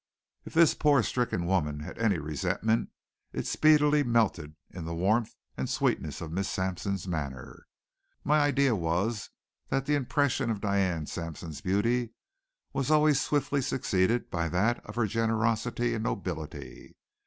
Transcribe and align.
If 0.45 0.55
this 0.55 0.73
poor, 0.73 1.03
stricken 1.03 1.45
woman 1.45 1.81
had 1.81 1.99
any 1.99 2.17
resentment 2.17 2.89
it 3.33 3.45
speedily 3.45 4.01
melted 4.01 4.55
in 4.71 4.85
the 4.85 4.95
warmth 4.95 5.35
and 5.55 5.69
sweetness 5.69 6.21
of 6.21 6.31
Miss 6.31 6.49
Sampson's 6.49 7.07
manner. 7.07 7.67
My 8.23 8.39
idea 8.39 8.75
was 8.75 9.29
that 9.69 9.85
the 9.85 9.93
impression 9.93 10.49
of 10.49 10.59
Diane 10.59 11.05
Sampson's 11.05 11.61
beauty 11.61 12.13
was 12.73 12.89
always 12.89 13.21
swiftly 13.21 13.61
succeeded 13.61 14.31
by 14.31 14.49
that 14.49 14.83
of 14.87 14.95
her 14.95 15.05
generosity 15.05 15.93
and 15.93 16.03
nobility. 16.03 16.95